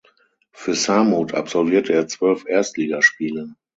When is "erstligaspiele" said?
2.47-3.53